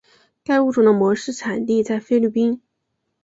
[0.43, 2.59] 该物种的模式产地在菲律宾。